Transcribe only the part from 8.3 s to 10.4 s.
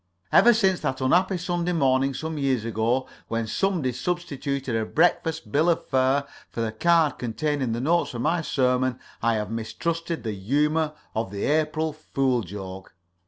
sermon, I have mistrusted the